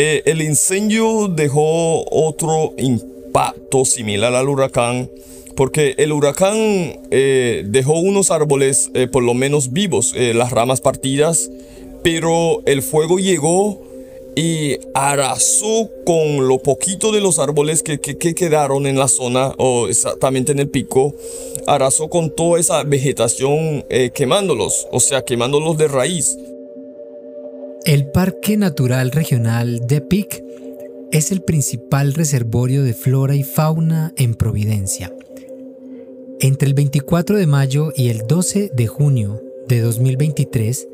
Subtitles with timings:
[0.00, 5.10] Eh, el incendio dejó otro impacto similar al huracán
[5.56, 11.50] porque el huracán eh, dejó unos árboles eh, por lo menos vivos, las ramas partidas,
[12.04, 13.82] pero el fuego llegó
[14.36, 20.52] y arrasó con lo poquito de los árboles que, quedaron en la zona o exactamente
[20.52, 21.12] en el pico,
[21.66, 23.84] arrasó con toda esa vegetación
[24.14, 26.38] quemándolos, o sea, quemándolos de raíz.
[27.88, 30.44] El Parque Natural Regional de Pic
[31.10, 35.10] es el principal reservorio de flora y fauna en Providencia.
[36.38, 40.86] Entre el 24 de mayo y el 12 de junio de 2023,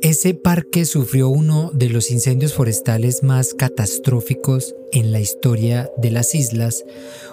[0.00, 6.34] ese parque sufrió uno de los incendios forestales más catastróficos en la historia de las
[6.34, 6.86] islas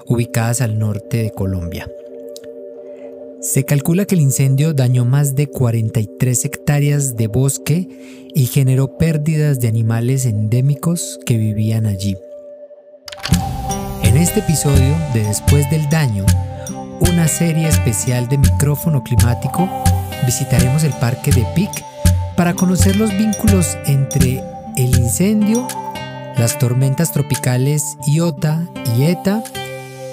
[0.06, 1.90] ubicadas al norte de Colombia.
[3.42, 7.88] Se calcula que el incendio dañó más de 43 hectáreas de bosque
[8.34, 12.16] y generó pérdidas de animales endémicos que vivían allí.
[14.04, 16.26] En este episodio de Después del Daño,
[17.00, 19.70] una serie especial de micrófono climático,
[20.26, 21.72] visitaremos el parque de Pic
[22.36, 24.44] para conocer los vínculos entre
[24.78, 25.68] el incendio,
[26.38, 29.44] las tormentas tropicales Iota y Eta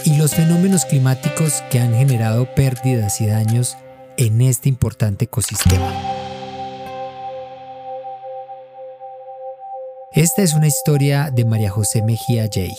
[0.05, 3.77] y los fenómenos climáticos que han generado pérdidas y daños
[4.17, 6.18] en este importante ecosistema.
[10.19, 12.75] Esta es una historia de María José Mejía Jay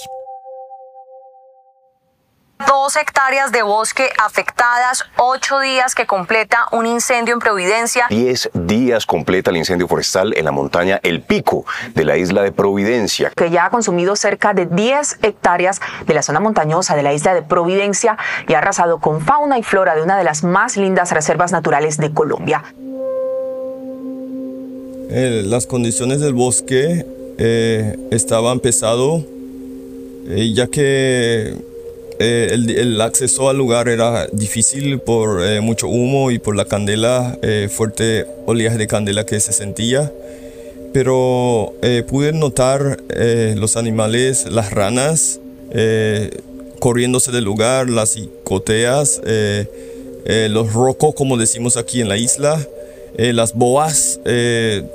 [2.96, 8.08] hectáreas de bosque afectadas, ocho días que completa un incendio en Providencia.
[8.10, 12.52] Diez días completa el incendio forestal en la montaña El Pico de la isla de
[12.52, 13.32] Providencia.
[13.36, 17.34] Que ya ha consumido cerca de 10 hectáreas de la zona montañosa de la isla
[17.34, 18.18] de Providencia
[18.48, 21.98] y ha arrasado con fauna y flora de una de las más lindas reservas naturales
[21.98, 22.64] de Colombia.
[25.12, 27.06] Eh, las condiciones del bosque
[27.40, 29.26] eh, estaban pesado,
[30.28, 31.56] eh, ya que
[32.22, 37.40] eh, el, acceso al lugar era difícil por eh, mucho humo y por la candela,
[37.42, 40.12] eh, fuerte oleaje de candela que se sentía.
[40.92, 41.76] Pero
[42.08, 42.98] pude notar
[43.56, 45.40] los animales, las ranas,
[46.80, 49.22] corriéndose del lugar, las icoteas,
[50.26, 52.68] los rocos, como decimos aquí en la isla,
[53.18, 54.20] las boas,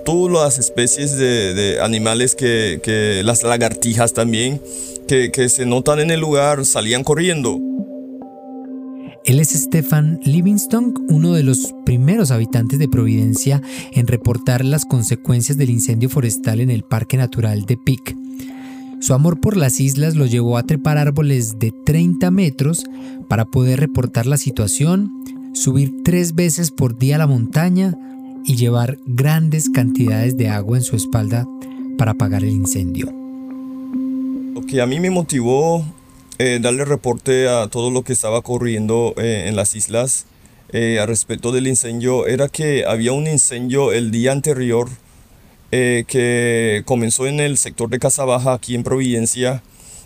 [0.05, 4.61] todas las especies de, animales que, las lagartijas también
[5.07, 7.61] que, se notan en el lugar salían corriendo.
[9.25, 15.57] Él es Stefan Livingston, uno de los primeros habitantes de Providencia en reportar las consecuencias
[15.57, 18.15] del incendio forestal en el Parque Natural de Pic.
[19.01, 22.85] Su amor por las islas lo llevó a trepar árboles de 30 metros
[23.29, 25.11] para poder reportar la situación,
[25.55, 27.95] subir tres veces por día a la montaña
[28.45, 31.47] y llevar grandes cantidades de agua en su espalda
[31.97, 33.11] para apagar el incendio.
[34.55, 35.85] Lo que a mí me motivó
[36.39, 40.27] eh, darle reporte a todo lo que estaba ocurriendo eh, en las islas
[40.73, 44.89] eh, a respecto del incendio era que había un incendio el día anterior
[45.71, 49.61] que comenzó en el sector de Casa Baja aquí en Providencia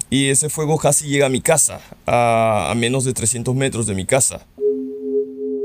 [0.08, 3.94] y ese fuego casi llega a mi casa, a, a menos de 300 metros de
[3.94, 4.46] mi casa.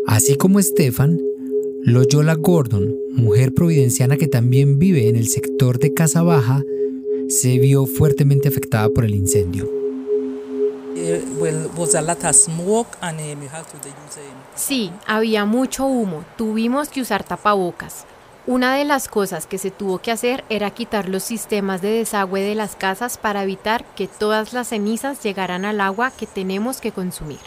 [0.05, 1.19] Así como Estefan,
[1.81, 6.61] Loyola Gordon, mujer providenciana que también vive en el sector de Casa Baja,
[7.29, 9.69] se vio fuertemente afectada por el incendio.
[14.55, 18.05] Sí, había mucho humo, tuvimos que usar tapabocas.
[18.45, 22.41] Una de las cosas que se tuvo que hacer era quitar los sistemas de desagüe
[22.41, 26.91] de las casas para evitar que todas las cenizas llegaran al agua que tenemos que
[26.91, 27.39] consumir.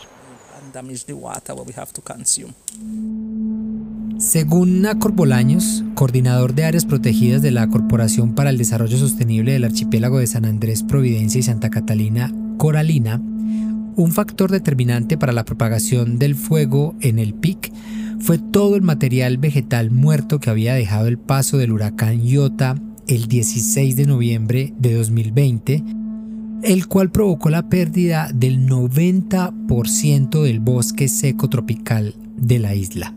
[4.19, 9.65] Según Nacor Bolaños, coordinador de áreas protegidas de la Corporación para el Desarrollo Sostenible del
[9.65, 13.21] Archipiélago de San Andrés, Providencia y Santa Catalina, Coralina,
[13.97, 17.73] un factor determinante para la propagación del fuego en el PIC
[18.21, 22.75] fue todo el material vegetal muerto que había dejado el paso del huracán Iota
[23.07, 25.83] el 16 de noviembre de 2020,
[26.67, 33.15] el cual provocó la pérdida del 90% del bosque seco tropical de la isla.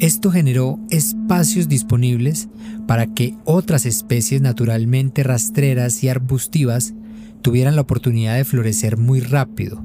[0.00, 2.48] Esto generó espacios disponibles
[2.86, 6.94] para que otras especies naturalmente rastreras y arbustivas
[7.42, 9.84] tuvieran la oportunidad de florecer muy rápido.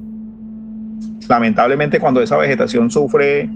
[1.28, 3.50] Lamentablemente cuando esa vegetación sufre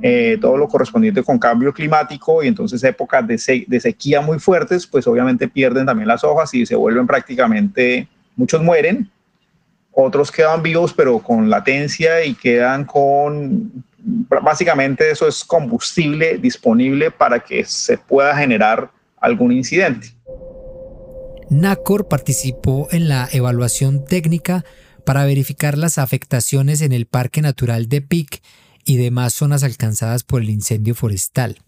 [0.00, 4.86] eh, todo lo correspondiente con cambio climático y entonces épocas de, de sequía muy fuertes,
[4.86, 9.10] pues obviamente pierden también las hojas y se vuelven prácticamente, muchos mueren,
[9.92, 17.40] otros quedan vivos pero con latencia y quedan con básicamente eso es combustible disponible para
[17.40, 18.90] que se pueda generar
[19.20, 20.08] algún incidente.
[21.50, 24.64] NACOR participó en la evaluación técnica
[25.04, 28.42] para verificar las afectaciones en el Parque Natural de Pic
[28.84, 31.58] y demás zonas alcanzadas por el incendio forestal.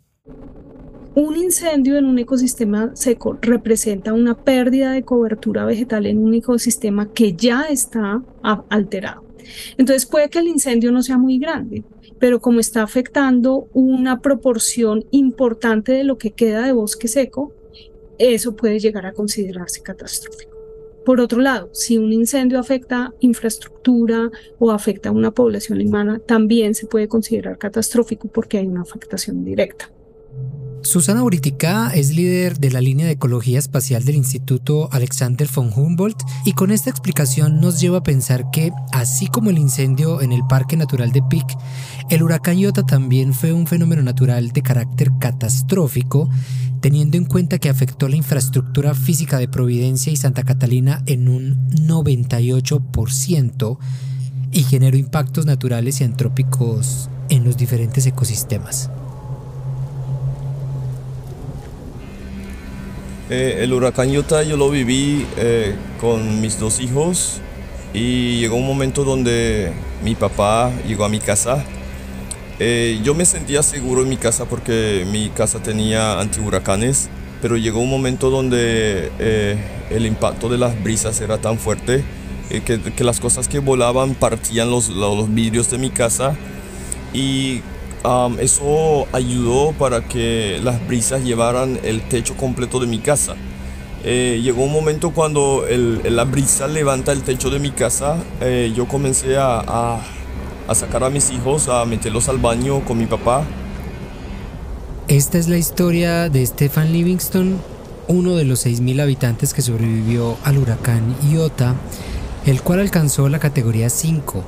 [1.17, 7.11] Un incendio en un ecosistema seco representa una pérdida de cobertura vegetal en un ecosistema
[7.11, 8.23] que ya está
[8.69, 9.25] alterado.
[9.79, 11.85] Entonces puede que el incendio no sea muy grande,
[12.19, 17.55] pero como está afectando una proporción importante de lo que queda de bosque seco,
[18.19, 20.55] eso puede llegar a considerarse catastrófico.
[21.07, 26.75] Por otro lado, si un incendio afecta infraestructura o afecta a una población humana, también
[26.75, 29.91] se puede considerar catastrófico porque hay una afectación directa.
[30.87, 36.23] Susana Uritica es líder de la línea de ecología espacial del Instituto Alexander von Humboldt
[36.45, 40.47] y con esta explicación nos lleva a pensar que, así como el incendio en el
[40.47, 41.45] Parque Natural de Pic,
[42.09, 46.31] el huracán Iota también fue un fenómeno natural de carácter catastrófico,
[46.81, 51.69] teniendo en cuenta que afectó la infraestructura física de Providencia y Santa Catalina en un
[51.71, 53.79] 98%
[54.53, 58.89] y generó impactos naturales y antrópicos en los diferentes ecosistemas.
[63.29, 67.41] Eh, el huracán Iota yo lo viví eh, con mis dos hijos
[67.93, 69.73] y llegó un momento donde
[70.05, 71.65] mi papá llegó a mi casa.
[72.61, 77.09] Eh, yo me sentía seguro en mi casa porque mi casa tenía antihuracanes,
[77.43, 79.11] pero llegó un momento donde
[79.91, 82.05] el impacto de las brisas era tan fuerte
[82.49, 86.37] que, que, las cosas que volaban partían los, los vidrios de mi casa
[87.13, 87.61] y
[88.39, 93.35] eso ayudó para que las brisas llevaran el techo completo de mi casa.
[94.05, 98.87] Eh, llegó un momento cuando la brisa levanta el techo de mi casa, eh, yo
[98.87, 100.01] comencé a,
[100.73, 103.45] sacar a mis hijos, a meterlos al baño con mi papá.
[105.09, 107.61] Esta es la historia de Stefan Livingston,
[108.07, 111.75] uno de los 6.000 habitantes que sobrevivió al huracán Iota,
[112.45, 114.45] el cual alcanzó la categoría 5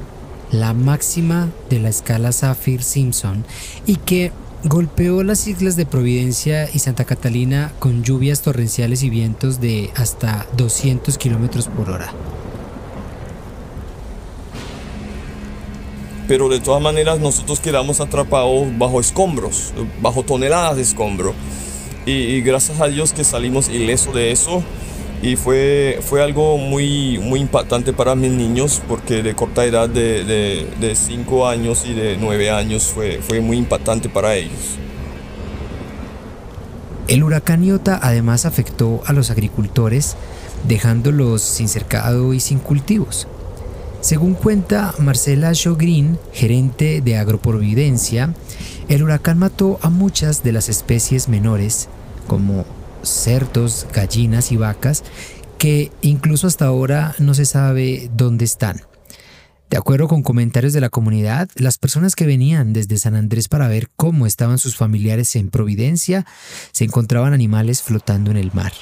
[0.52, 3.44] la máxima de la escala Saffir-Simpson
[3.86, 4.32] y que
[4.64, 10.46] golpeó las islas de Providencia y Santa Catalina con lluvias torrenciales y vientos de hasta
[10.56, 12.12] 200 kilómetros por hora.
[16.26, 19.72] Pero de todas maneras nosotros quedamos atrapados bajo escombros,
[20.02, 21.34] bajo toneladas de escombro.
[22.04, 24.62] Y, y gracias a Dios que salimos ileso de eso
[25.22, 30.94] y fue, fue algo muy, muy impactante para mis niños porque de corta edad de
[30.94, 34.78] 5 años y de 9 años fue, fue muy impactante para ellos.
[37.08, 40.14] El huracán Iota además afectó a los agricultores
[40.66, 43.26] dejándolos sin cercado y sin cultivos.
[44.02, 48.34] Según cuenta Marcela Shogrin, gerente de Agroprovidencia,
[48.88, 51.88] el huracán mató a muchas de las especies menores
[52.26, 52.64] como
[53.08, 55.04] cerdos, gallinas y vacas
[55.58, 58.82] que incluso hasta ahora no se sabe dónde están.
[59.70, 63.68] De acuerdo con comentarios de la comunidad, las personas que venían desde San Andrés para
[63.68, 66.24] ver cómo estaban sus familiares en Providencia
[66.72, 68.72] se encontraban animales flotando en el mar.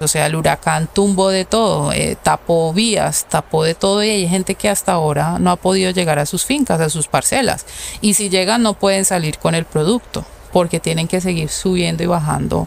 [0.00, 4.28] O sea, el huracán tumbó de todo, eh, tapó vías, tapó de todo y hay
[4.28, 7.64] gente que hasta ahora no ha podido llegar a sus fincas, a sus parcelas.
[8.00, 12.06] Y si llegan no pueden salir con el producto porque tienen que seguir subiendo y
[12.06, 12.66] bajando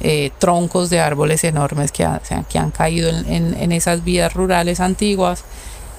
[0.00, 2.06] eh, troncos de árboles enormes que,
[2.48, 5.44] que han caído en, en esas vías rurales antiguas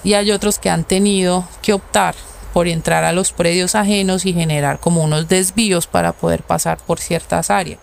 [0.02, 2.14] y hay otros que han tenido que optar
[2.52, 6.98] por entrar a los predios ajenos y generar como unos desvíos para poder pasar por
[6.98, 7.78] ciertas áreas.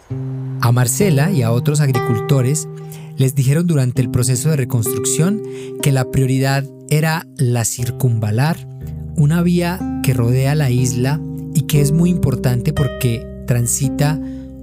[0.62, 2.68] A Marcela y a otros agricultores
[3.16, 5.42] les dijeron durante el proceso de reconstrucción
[5.82, 8.68] que la prioridad era la circunvalar,
[9.16, 11.20] una vía que rodea la isla
[11.54, 14.20] y que es muy importante porque transita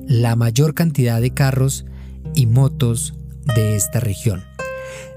[0.06, 1.84] la mayor cantidad de carros
[2.34, 3.14] y motos
[3.54, 4.42] de esta región.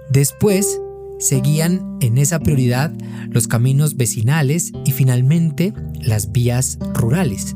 [0.09, 0.79] Después
[1.19, 2.93] seguían en esa prioridad
[3.29, 7.55] los caminos vecinales y finalmente las vías rurales.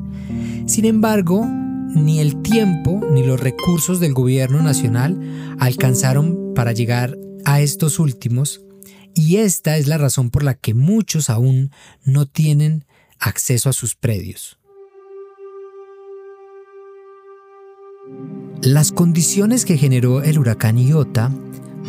[0.65, 5.19] Sin embargo, ni el tiempo ni los recursos del gobierno nacional
[5.59, 8.61] alcanzaron para llegar a estos últimos
[9.13, 11.71] y esta es la razón por la que muchos aún
[12.03, 12.85] no tienen
[13.19, 14.61] acceso a sus predios.
[18.63, 21.32] Las condiciones que generó el huracán Iota,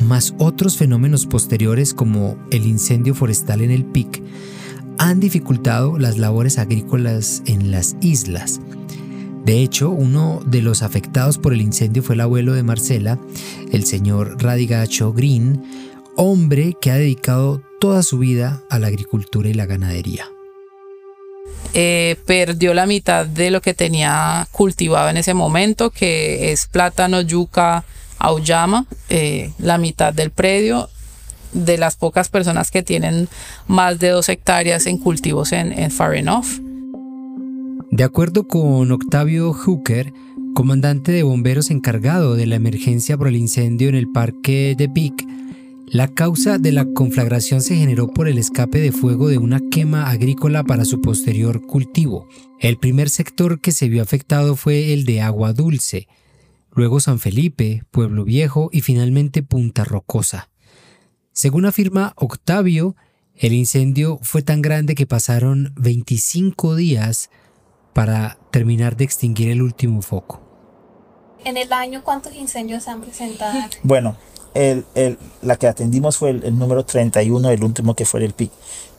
[0.06, 4.22] más otros fenómenos posteriores como el incendio forestal en el PIC,
[4.96, 8.62] han dificultado las labores agrícolas en las islas.
[9.44, 13.18] De hecho, uno de los afectados por el incendio fue el abuelo de Marcela,
[13.70, 15.62] el señor Radigacho Green,
[16.16, 20.24] hombre que ha dedicado toda su vida a la agricultura y la ganadería.
[21.74, 27.22] Eh, perdió la mitad de lo que tenía cultivado en ese momento, que es plátano,
[27.22, 27.84] yuca,
[28.18, 30.90] Auyama, eh, la mitad del predio
[31.52, 33.28] de las pocas personas que tienen
[33.66, 36.46] más de dos hectáreas en cultivos en, en Far Enough.
[37.90, 40.12] De acuerdo con Octavio Hooker,
[40.54, 45.26] comandante de bomberos encargado de la emergencia por el incendio en el parque de Peak,
[45.92, 50.08] la causa de la conflagración se generó por el escape de fuego de una quema
[50.08, 52.26] agrícola para su posterior cultivo.
[52.58, 56.08] El primer sector que se vio afectado fue el de Agua Dulce,
[56.70, 60.48] luego San Felipe, Pueblo Viejo y finalmente Punta Rocosa.
[61.34, 62.96] Según afirma Octavio,
[63.36, 67.28] el incendio fue tan grande que pasaron 25 días
[67.92, 70.51] para terminar de extinguir el último foco.
[71.44, 73.58] En el año, ¿cuántos incendios se han presentado?
[73.82, 74.16] Bueno,
[74.54, 78.32] el, el, la que atendimos fue el, el, número 31, el último que fue el
[78.32, 78.50] PIC.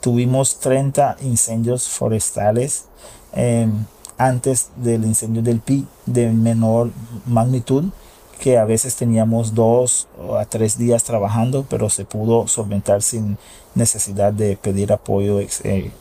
[0.02, 2.86] Tuvimos 30 incendios forestales
[3.34, 3.68] eh,
[4.18, 6.92] antes del incendio del PIC de menor
[7.26, 7.86] magnitud,
[8.40, 10.08] que a veces teníamos dos
[10.38, 13.38] a tres días trabajando, pero se pudo solventar sin
[13.74, 15.92] necesidad de pedir apoyo eh,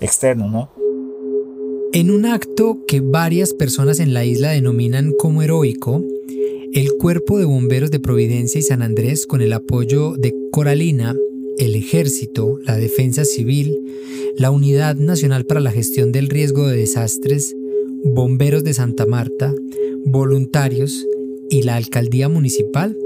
[0.00, 0.68] externo, ¿no?
[1.94, 6.04] En un acto que varias personas en la isla denominan como heroico,
[6.74, 11.16] el Cuerpo de Bomberos de Providencia y San Andrés, con el apoyo de Coralina,
[11.56, 13.80] el Ejército, la Defensa Civil,
[14.36, 17.56] la Unidad Nacional para la Gestión del Riesgo de Desastres,
[18.04, 19.54] Bomberos de Santa Marta,
[20.04, 21.06] voluntarios
[21.48, 22.98] y la Alcaldía Municipal,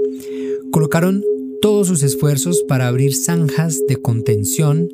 [0.71, 1.23] colocaron
[1.61, 4.89] todos sus esfuerzos para abrir zanjas de contención,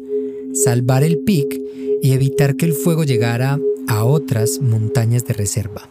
[0.53, 1.60] salvar el PIC
[2.03, 5.81] y evitar que el fuego llegara a otras montañas de reserva.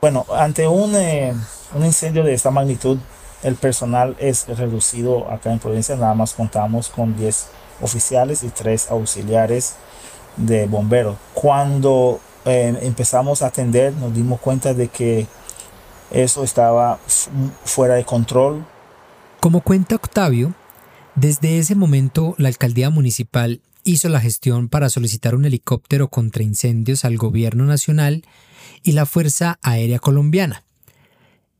[0.00, 1.34] Bueno, ante un, eh,
[1.74, 2.98] un incendio de esta magnitud,
[3.42, 7.48] el personal es reducido acá en Provincia, nada más contamos con 10
[7.82, 9.74] oficiales y 3 auxiliares
[10.36, 11.16] de bomberos.
[11.34, 15.26] Cuando eh, empezamos a atender, nos dimos cuenta de que
[16.12, 17.00] eso estaba
[17.64, 18.64] fuera de control.
[19.40, 20.54] Como cuenta Octavio,
[21.16, 27.04] desde ese momento la alcaldía municipal hizo la gestión para solicitar un helicóptero contra incendios
[27.04, 28.24] al gobierno nacional
[28.82, 30.64] y la Fuerza Aérea Colombiana.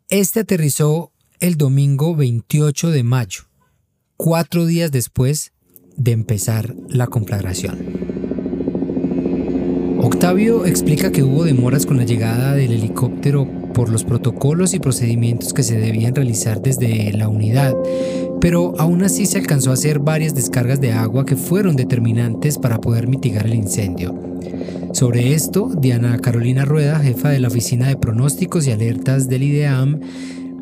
[0.08, 3.42] Este aterrizó el domingo 28 de mayo,
[4.16, 5.52] cuatro días después
[5.96, 8.05] de empezar la conflagración.
[10.26, 15.54] Octavio explica que hubo demoras con la llegada del helicóptero por los protocolos y procedimientos
[15.54, 17.76] que se debían realizar desde la unidad,
[18.40, 22.80] pero aún así se alcanzó a hacer varias descargas de agua que fueron determinantes para
[22.80, 24.18] poder mitigar el incendio.
[24.92, 30.00] Sobre esto, Diana Carolina Rueda, jefa de la Oficina de Pronósticos y Alertas del IDEAM,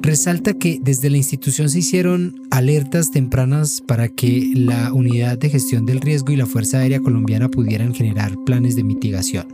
[0.05, 5.87] resalta que desde la institución se hicieron alertas tempranas para que la Unidad de Gestión
[5.87, 9.49] del Riesgo y la Fuerza Aérea Colombiana pudieran generar planes de mitigación.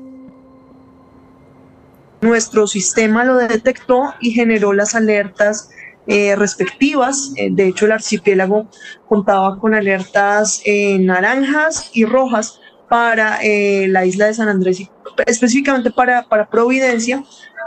[2.21, 5.71] Nuestro sistema lo detectó y generó las alertas
[6.07, 7.33] eh, respectivas.
[7.37, 8.69] Eh, de hecho, el archipiélago
[9.09, 14.91] contaba con alertas eh, naranjas y rojas para la isla de San Andrés y
[15.25, 17.23] específicamente para, para Providencia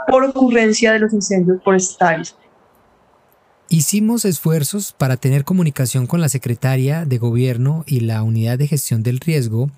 [0.06, 2.36] por ocurrencia de los incendios forestales.
[3.68, 9.02] Hicimos esfuerzos para tener comunicación con la secretaria de gobierno y la unidad de gestión
[9.02, 9.70] del riesgo,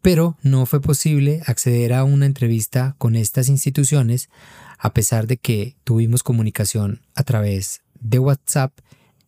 [0.00, 4.30] pero no fue posible acceder a una entrevista con estas instituciones
[4.78, 8.72] a pesar de que tuvimos comunicación a través de WhatsApp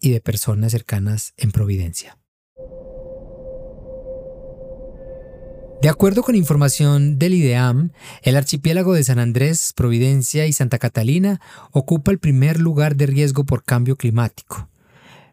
[0.00, 2.19] y de personas cercanas en Providencia.
[5.82, 11.40] De acuerdo con información del IDEAM, el archipiélago de San Andrés, Providencia y Santa Catalina
[11.72, 14.68] ocupa el primer lugar de riesgo por cambio climático.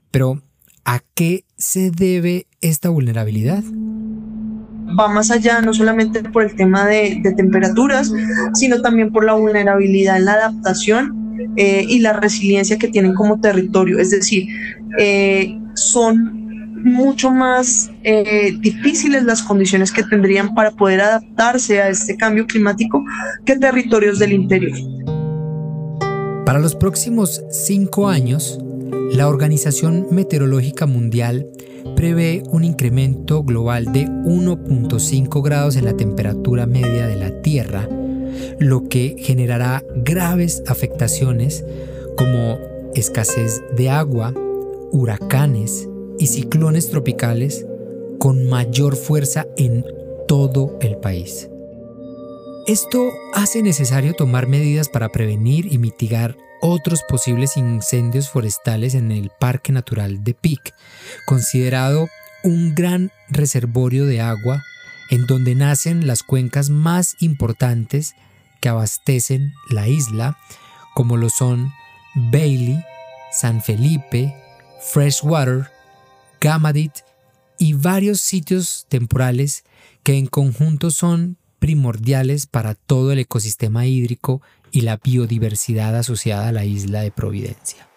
[0.10, 0.42] Pero,
[0.86, 3.62] ¿a qué se debe esta vulnerabilidad?
[4.98, 8.14] Va más allá no solamente por el tema de, temperaturas,
[8.54, 13.42] sino también por la vulnerabilidad en la adaptación eh, y la resiliencia que tienen como
[13.42, 14.00] territorio.
[14.00, 14.48] Es decir,
[14.98, 16.47] eh, son
[16.84, 23.04] mucho más eh, difíciles las condiciones que tendrían para poder adaptarse a este cambio climático
[23.46, 24.78] que territorios del interior.
[26.46, 28.60] Para los próximos cinco años,
[29.12, 31.48] la Organización Meteorológica Mundial
[31.96, 37.88] prevé un incremento global de 1.5 grados en la temperatura media de la Tierra,
[38.60, 41.66] lo que generará graves afectaciones
[42.18, 42.60] como
[42.96, 44.34] escasez de agua,
[44.92, 45.88] huracanes,
[46.20, 47.66] y ciclones tropicales
[48.20, 49.86] con mayor fuerza en
[50.28, 51.50] todo el país.
[52.68, 59.32] Esto hace necesario tomar medidas para prevenir y mitigar otros posibles incendios forestales en el
[59.40, 60.74] Parque Natural de Pic,
[61.26, 62.10] considerado
[62.44, 64.64] un gran reservorio de agua
[65.10, 68.16] en donde nacen las cuencas más importantes
[68.60, 70.38] que abastecen la isla,
[70.94, 71.72] como lo son
[72.16, 72.84] Bailey,
[73.32, 74.36] San Felipe,
[74.82, 75.70] Freshwater,
[76.40, 76.94] Gamadit
[77.58, 79.64] y varios sitios temporales
[80.04, 84.42] que en conjunto son primordiales para todo el ecosistema hídrico
[84.72, 87.88] y la biodiversidad asociada a la isla de Providencia.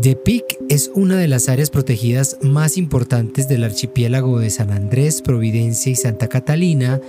[0.00, 5.20] The Peak es una de las áreas protegidas más importantes del archipiélago de San Andrés,
[5.20, 7.00] Providencia y Santa Catalina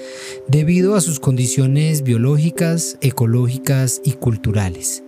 [0.47, 5.03] debido a sus condiciones biológicas, ecológicas y culturales.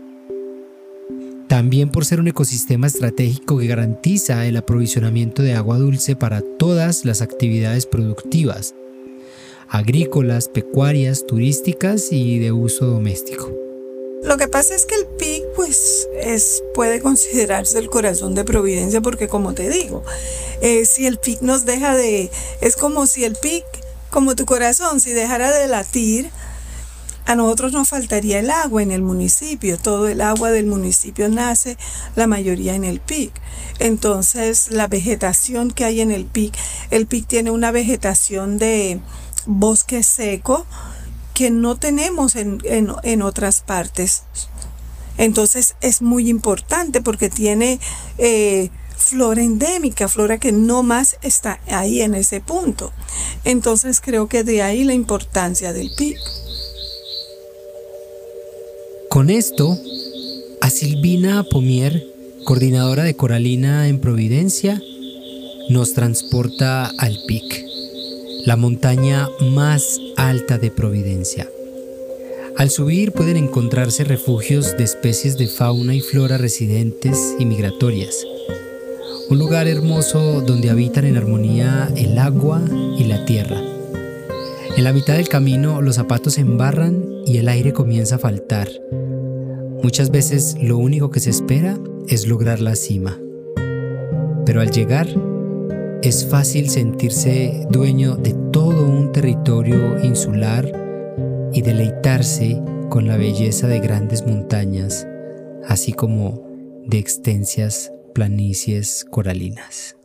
[1.56, 7.06] También por ser un ecosistema estratégico que garantiza el aprovisionamiento de agua dulce para todas
[7.06, 8.76] las actividades productivas,
[9.70, 13.54] agrícolas, pecuarias, turísticas y de uso doméstico.
[14.22, 19.00] Lo que pasa es que el PIC pues es, puede considerarse el corazón de Providencia
[19.00, 20.04] porque como te digo,
[20.60, 22.30] eh, si el PIC nos deja de...
[22.60, 23.64] es como si el PIC,
[24.10, 26.30] como tu corazón, si dejara de latir,
[27.26, 29.78] a nosotros nos faltaría el agua en el municipio.
[29.78, 31.78] Todo el agua del municipio nace,
[32.16, 33.32] la mayoría en el PIC.
[33.80, 36.56] Entonces, la vegetación que hay en el PIC,
[36.92, 39.00] el PIC tiene una vegetación de
[39.46, 40.66] bosque seco,
[41.36, 44.24] que no tenemos en, otras partes.
[45.18, 47.80] Entonces es muy importante porque tiene
[48.18, 52.94] eh, flora endémica, flora que no más está ahí en ese punto.
[53.44, 56.16] Entonces creo que de ahí la importancia del PIB.
[59.16, 59.80] Con esto,
[60.60, 62.06] a Silvina Pomier,
[62.44, 64.82] coordinadora de Coralina en Providencia,
[65.70, 67.66] nos transporta al PIC
[68.46, 71.48] la montaña más alta de Providencia.
[72.58, 78.22] Al subir pueden encontrarse refugios de especies de fauna y flora residentes y migratorias.
[79.30, 82.62] Un lugar hermoso donde habitan en armonía el agua
[83.00, 83.62] y la tierra.
[84.76, 88.70] En la mitad del camino los zapatos se embarran y el aire comienza a faltar.
[89.84, 91.78] Muchas veces lo único que se espera
[92.08, 93.20] es lograr la cima.
[94.46, 95.08] Pero al llegar,
[96.02, 100.72] es fácil sentirse dueño de todo un territorio insular
[101.52, 105.08] y deleitarse con la belleza de grandes montañas,
[105.68, 106.44] así como
[106.86, 109.98] de extensas planicies coralinas.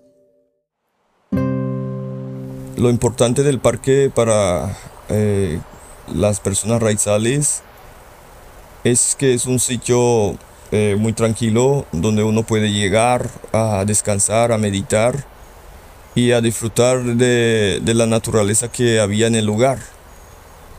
[2.76, 4.74] Lo importante del parque para
[5.10, 5.60] eh,
[6.14, 7.62] las personas raizales
[8.84, 10.36] es que es un sitio
[10.72, 15.24] eh, muy tranquilo donde uno puede llegar a descansar, a meditar
[16.14, 19.78] y a disfrutar de, la naturaleza que había en el lugar.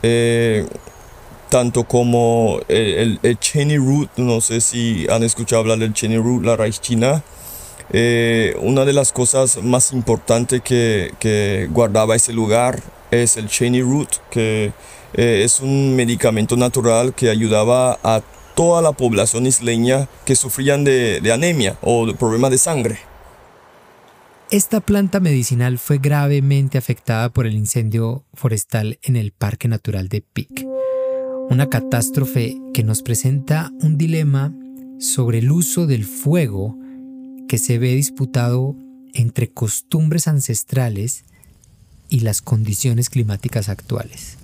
[0.02, 0.66] Eh,
[1.48, 6.44] tanto como el, el, Cheney Root, no sé si han escuchado hablar del Cheney Root,
[6.44, 7.22] la raíz china.
[7.94, 14.08] Eh, una de las cosas más importantes que, guardaba ese lugar es el Cheney Root,
[14.30, 14.72] que
[15.14, 18.22] eh, es un medicamento natural que ayudaba a
[18.54, 22.98] toda la población isleña que sufrían de, anemia o de problemas de sangre.
[24.50, 30.20] Esta planta medicinal fue gravemente afectada por el incendio forestal en el Parque Natural de
[30.20, 30.66] Pic,
[31.48, 34.54] una catástrofe que nos presenta un dilema
[34.98, 36.76] sobre el uso del fuego
[37.48, 38.76] que se ve disputado
[39.14, 41.24] entre costumbres ancestrales
[42.12, 44.36] y las condiciones climáticas actuales.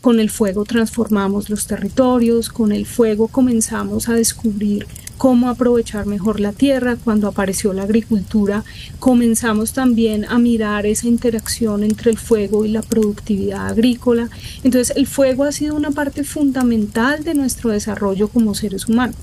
[0.00, 6.40] Con el fuego transformamos los territorios, con el fuego comenzamos a descubrir cómo aprovechar mejor
[6.40, 6.96] la tierra.
[6.96, 8.64] Cuando apareció la agricultura,
[8.98, 14.28] comenzamos también a mirar esa interacción entre el fuego y la productividad agrícola.
[14.64, 19.14] Entonces, el fuego ha sido una parte fundamental de nuestro desarrollo como seres humanos.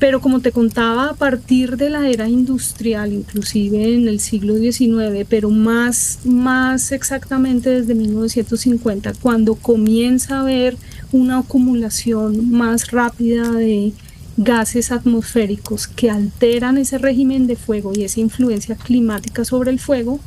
[0.00, 5.26] Pero como te contaba, a partir de la era industrial, inclusive en el siglo XIX,
[5.28, 10.78] pero más, más exactamente desde 1950, cuando comienza a haber
[11.12, 13.92] una acumulación más rápida de
[14.38, 20.18] gases atmosféricos que alteran ese régimen de fuego y esa influencia climática sobre el fuego,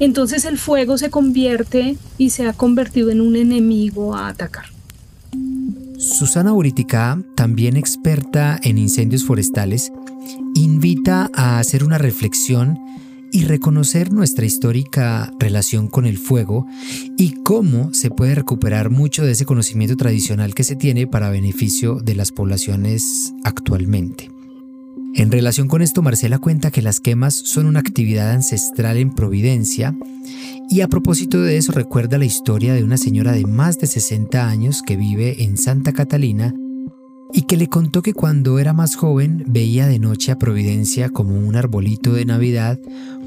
[0.00, 4.71] entonces el fuego se convierte y se ha convertido en un enemigo a atacar.
[6.02, 9.92] Susana Uritica, también experta en incendios forestales,
[10.52, 12.76] invita a hacer una reflexión
[13.30, 16.66] y reconocer nuestra histórica relación con el fuego
[17.16, 22.00] y cómo se puede recuperar mucho de ese conocimiento tradicional que se tiene para beneficio
[22.00, 24.31] de las poblaciones actualmente.
[25.14, 29.94] En relación con esto, Marcela cuenta que las quemas son una actividad ancestral en Providencia
[30.70, 34.48] y a propósito de eso recuerda la historia de una señora de más de 60
[34.48, 36.54] años que vive en Santa Catalina
[37.34, 41.34] y que le contó que cuando era más joven veía de noche a Providencia como
[41.34, 42.78] un arbolito de Navidad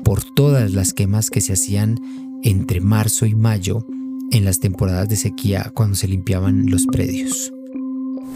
[0.04, 2.00] por todas las quemas que se hacían
[2.44, 3.86] entre marzo y mayo
[4.32, 7.55] en las temporadas de sequía cuando se limpiaban los predios.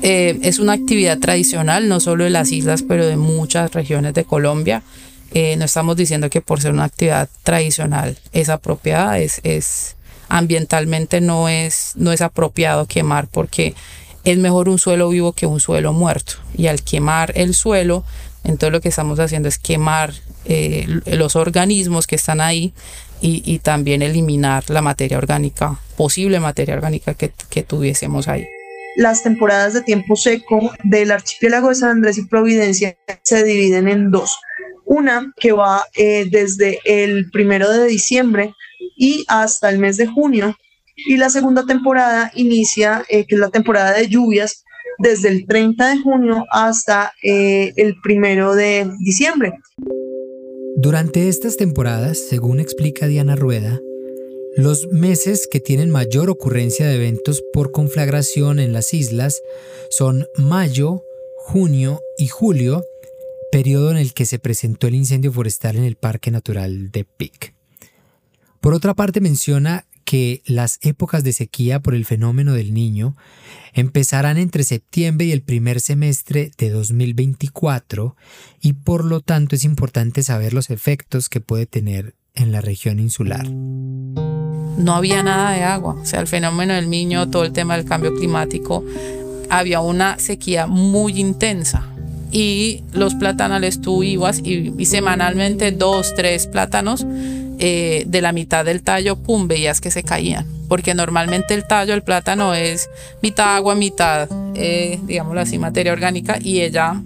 [0.02, 4.24] Eh, es una actividad tradicional, no solo de las islas, pero de muchas regiones de
[4.24, 4.82] Colombia.
[5.32, 9.96] Eh, no estamos diciendo que por ser una actividad tradicional es apropiada, es, es
[10.28, 13.76] ambientalmente no es, no es apropiado quemar porque
[14.24, 16.34] es mejor un suelo vivo que un suelo muerto.
[16.56, 18.04] Y al quemar el suelo,
[18.44, 20.14] entonces lo que estamos haciendo es quemar
[20.46, 22.74] eh, los organismos que están ahí
[23.22, 28.48] y, también eliminar la materia orgánica, posible materia orgánica que tuviésemos ahí
[29.00, 34.12] las temporadas de tiempo seco del archipiélago de San Andrés y Providencia se dividen en
[34.12, 34.38] dos.
[34.84, 38.54] Una que va eh, desde el primero de diciembre
[38.98, 40.54] y hasta el mes de junio.
[41.08, 44.66] Y la segunda temporada inicia, eh, que es la temporada de lluvias,
[44.98, 49.54] desde el 30 de junio hasta eh, el primero de diciembre.
[50.76, 53.80] Durante estas temporadas, según explica Diana Rueda,
[54.64, 59.42] los meses que tienen mayor ocurrencia de eventos por conflagración en las islas
[59.90, 61.02] son mayo,
[61.38, 62.84] junio y julio,
[63.54, 67.54] periodo en el que se presentó el incendio forestal en el Parque Natural de Pic.
[68.60, 73.16] Por otra parte menciona que las épocas de sequía por el fenómeno del niño
[73.74, 78.18] empezarán entre septiembre y el primer semestre de 2024
[78.60, 83.00] y por lo tanto es importante saber los efectos que puede tener en la región
[83.00, 83.48] insular.
[83.50, 87.86] No había nada de agua, o sea, el fenómeno del niño, todo el tema del
[87.86, 88.84] cambio climático,
[89.50, 91.86] había una sequía muy intensa
[92.32, 97.06] y los platanales tú ibas y, semanalmente dos, tres plátanos
[97.60, 100.46] eh, de la mitad del tallo, pum, veías que se caían.
[100.70, 102.90] Porque normalmente el tallo del plátano es
[103.24, 107.02] mitad agua, mitad, eh, digámoslo así, materia orgánica y ella,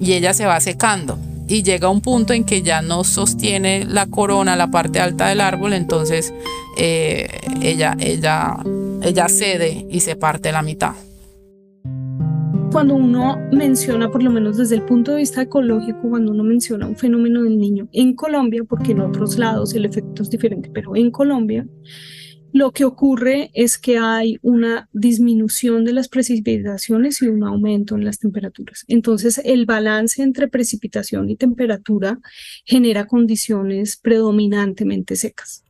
[0.00, 4.06] y ella se va secando y llega un punto en que ya no sostiene la
[4.06, 6.32] corona, la parte alta del árbol, entonces
[6.76, 7.28] eh,
[7.62, 8.56] ella, ella,
[9.02, 10.94] ella cede y se parte la mitad.
[12.72, 16.88] Cuando uno menciona, por lo menos desde el punto de vista ecológico, cuando uno menciona
[16.88, 20.96] un fenómeno del niño en Colombia, porque en otros lados el efecto es diferente, pero
[20.96, 21.66] en Colombia,
[22.54, 28.04] lo que ocurre es que hay una disminución de las precipitaciones y un aumento en
[28.04, 28.84] las temperaturas.
[28.86, 32.20] Entonces, el balance entre precipitación y temperatura
[32.64, 35.64] genera condiciones predominantemente secas.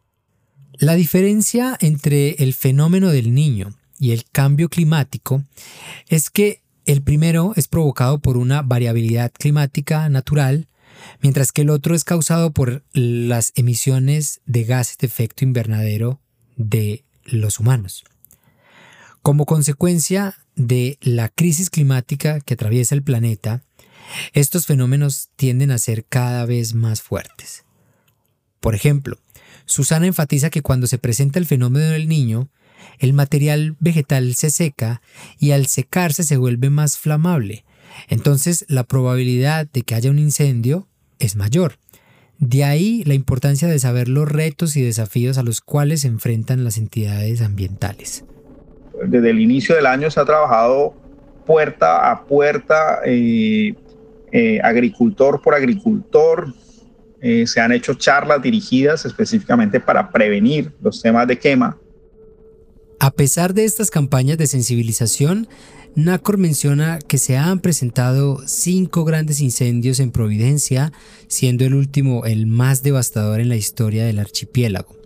[0.74, 5.42] La diferencia entre el fenómeno del niño y el cambio climático
[6.10, 10.68] es que el primero es provocado por una variabilidad climática natural,
[11.22, 16.20] mientras que el otro es causado por las emisiones de gases de efecto invernadero
[16.56, 18.04] de los humanos.
[19.22, 23.62] Como consecuencia de la crisis climática que atraviesa el planeta,
[24.32, 27.64] estos fenómenos tienden a ser cada vez más fuertes.
[28.60, 29.18] Por ejemplo,
[29.66, 32.50] Susana enfatiza que cuando se presenta el fenómeno del niño,
[32.98, 35.00] el material vegetal se seca
[35.38, 37.64] y al secarse se vuelve más flamable.
[38.08, 40.88] Entonces la probabilidad de que haya un incendio
[41.18, 41.78] es mayor.
[42.38, 46.64] De ahí la importancia de saber los retos y desafíos a los cuales se enfrentan
[46.64, 48.24] las entidades ambientales.
[49.06, 50.94] Desde el inicio del año se ha trabajado
[51.46, 53.74] puerta a puerta, eh,
[54.32, 56.52] eh, agricultor por agricultor.
[57.20, 61.78] Eh, se han hecho charlas dirigidas específicamente para prevenir los temas de quema.
[63.00, 65.48] A pesar de estas campañas de sensibilización,
[65.96, 70.92] NACOR menciona que se han presentado cinco grandes incendios en Providencia,
[71.28, 74.96] siendo el último el más devastador en la historia del archipiélago.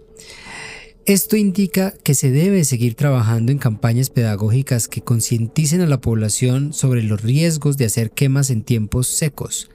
[1.04, 6.72] Esto indica que se debe seguir trabajando en campañas pedagógicas que concienticen a la población
[6.72, 9.70] sobre los riesgos de hacer quemas en tiempos secos.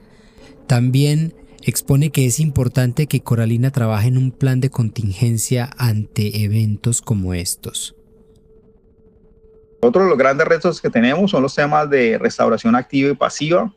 [0.66, 7.02] También expone que es importante que Coralina trabaje en un plan de contingencia ante eventos
[7.02, 7.94] como estos.
[9.84, 13.72] Otro de los grandes retos que tenemos son los temas de restauración activa y pasiva.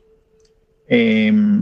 [0.88, 1.62] Em,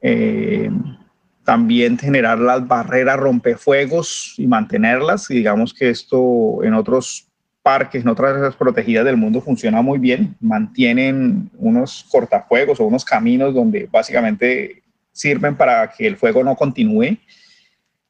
[0.00, 0.96] em,
[1.44, 5.30] también generar las barreras rompefuegos y mantenerlas.
[5.30, 7.28] Y digamos que esto en otros
[7.62, 10.36] parques, en otras áreas protegidas del mundo funciona muy bien.
[10.40, 17.18] Mantienen unos cortafuegos o unos caminos donde básicamente sirven para que el fuego no continúe.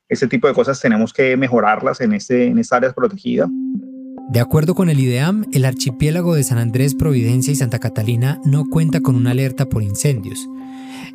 [0.09, 3.49] Ese tipo de cosas tenemos que mejorarlas en, este, en estas áreas protegidas.
[4.31, 8.65] De acuerdo con el IDEAM, el archipiélago de San Andrés, Providencia y Santa Catalina no
[8.65, 10.49] cuenta con una alerta por incendios.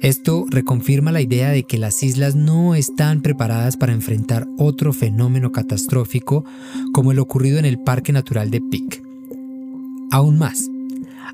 [0.02, 5.54] Esto reconfirma la idea de que las islas no están preparadas para enfrentar otro fenómeno
[5.54, 6.44] catastrófico
[6.92, 9.02] como el ocurrido en el Parque Natural de Pic.
[10.12, 10.70] Aún más,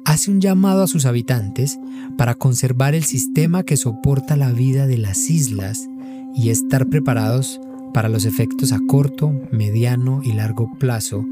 [0.06, 1.80] hace un llamado a sus habitantes
[2.16, 5.90] para conservar el sistema que soporta la vida de las islas
[6.36, 7.60] y estar preparados
[7.92, 11.26] para los efectos a corto, mediano y largo plazo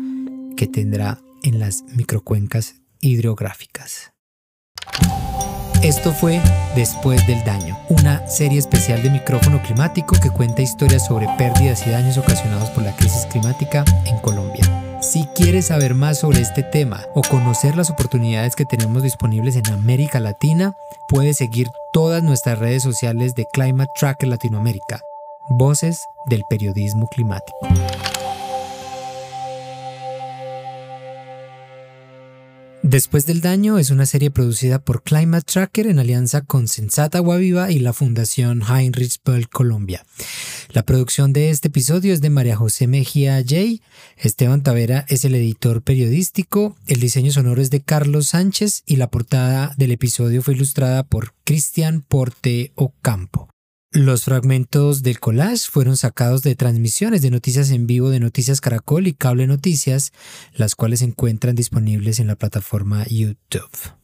[0.60, 4.12] que tendrá en las microcuencas hidrográficas.
[5.82, 6.42] Esto fue
[6.76, 11.92] Después del Daño, una serie especial de micrófono climático que cuenta historias sobre pérdidas y
[11.92, 15.00] daños ocasionados por la crisis climática en Colombia.
[15.02, 19.68] Si quieres saber más sobre este tema o conocer las oportunidades que tenemos disponibles en
[19.68, 20.76] América Latina,
[21.08, 25.00] puedes seguir todas nuestras redes sociales de Climate Tracker Latinoamérica,
[25.48, 27.56] voces del periodismo climático.
[32.90, 37.70] Después del Daño es una serie producida por Climate Tracker en alianza con Sensata Guaviva
[37.70, 40.04] y la Fundación Heinrich Böll Colombia.
[40.70, 43.80] La producción de este episodio es de María José Mejía J.
[44.18, 49.12] Esteban Tavera es el editor periodístico, el diseño sonoro es de Carlos Sánchez y la
[49.12, 53.50] portada del episodio fue ilustrada por Cristian Porte Ocampo.
[53.92, 59.08] Los fragmentos del collage fueron sacados de transmisiones de noticias en vivo de Noticias Caracol
[59.08, 60.14] y Cable Noticias,
[60.54, 63.99] las cuales se encuentran disponibles en la plataforma YouTube.